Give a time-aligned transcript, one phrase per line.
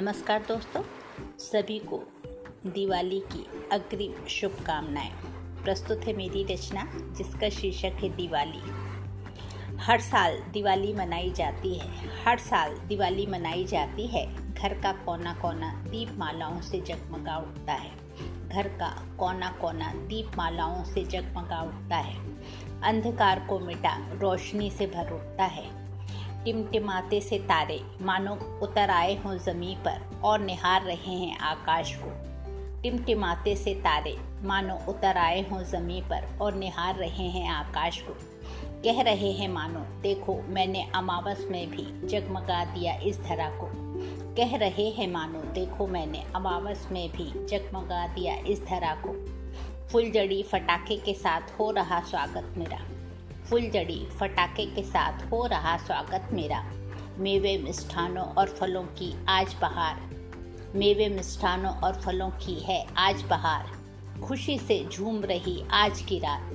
[0.00, 0.82] नमस्कार दोस्तों,
[1.38, 2.02] सभी को
[2.66, 5.10] दिवाली की अग्रिम शुभकामनाएँ।
[5.64, 8.60] प्रस्तुत है मेरी रचना, जिसका शीर्षक है दिवाली।
[9.76, 15.34] हर साल दिवाली मनाई जाती है। हर साल दिवाली मनाई जाती है। घर का कोना
[15.34, 17.96] कोना दीप मालाओं से जगमगा उठता है।
[18.48, 22.24] घर का कोना कोना दीप मालाओं से जगमगा उठता है।
[22.82, 25.87] अंधकार को मिटा रोशनी से भर उठता है।
[26.44, 32.28] टिमटिमाते से तारे मानो उतर आए हों जमी पर और निहार रहे हैं आकाश को।
[32.82, 38.16] टिमटिमाते से तारे मानो उतर आए हों जमी पर और निहार रहे हैं आकाश को।
[38.84, 43.70] कह रहे हैं मानो, देखो, मैंने अमावस में भी जगमगा दिया इस धरा को।
[44.34, 49.38] कह रहे हैं मानो, देखो, मैंने अमावस में भी जगमगा दिया इस धरा को।
[49.88, 52.97] फुलझड़ी फटाखे के साथ हो रहा स्वागत मेरा।
[53.50, 56.62] फुलझड़ी फटाके के साथ हो रहा स्वागत मेरा।
[57.18, 60.00] मेवे मिष्ठानों और फलों की आज बहार।
[60.74, 63.70] मेवे मिष्ठानों और फलों की है आज बहार।
[64.24, 66.50] खुशी से झूम रही आज की रात।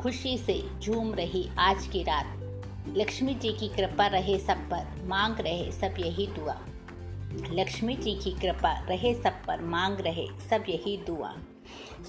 [0.00, 2.26] खुशी से झूम रही आज की रात।
[2.96, 6.58] लक्ष्मी जी की कृपा रहे सब पर मांग रहे सब यही दुआ।
[7.52, 11.34] लक्ष्मी जी की कृपा रहे सब पर मांग रहे सब यही दुआ।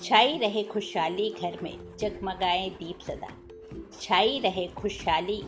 [0.03, 3.52] छाई रहे खुशहाली घर में, जगमगाए दीप सदा।
[4.01, 5.43] छाई रहे खुशहाली।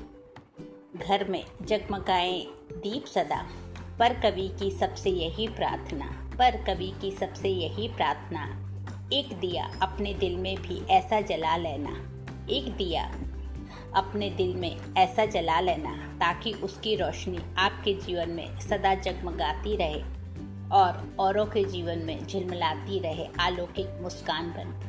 [0.96, 2.40] घर में जगमगाए
[2.72, 3.50] दीप सदा।
[4.00, 8.44] पर कवि की सबसे यही प्रार्थना, पर कवि की सबसे यही प्रार्थना,
[9.14, 11.90] एक दिया अपने दिल में भी ऐसा जला लेना।
[12.50, 13.16] एक दिया
[13.96, 20.02] अपने दिल में ऐसा जला लेना, ताकि उसकी रोशनी आपके जीवन में सदा जगमगाती रहे
[20.70, 24.82] और औरों के जीवन में झिलमिलाती रहे अलौकिक मुस्कान बन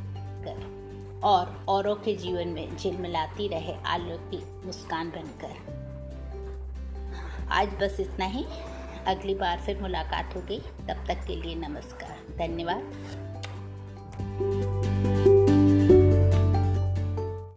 [0.45, 0.86] कर
[1.27, 5.77] और औरों के जीवन में झिलमिलाती रहे आलोक की मुस्कान बनकर।
[7.51, 8.45] आज बस इतना ही।
[9.07, 12.93] अगली बार फिर मुलाकात होगी। तब तक के लिए नमस्कार। धन्यवाद।